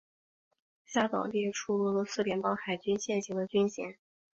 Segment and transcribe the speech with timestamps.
[0.83, 3.99] 下表列出俄罗斯联邦海军现行的军衔。